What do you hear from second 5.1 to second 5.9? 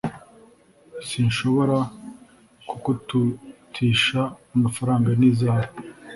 n’izahabu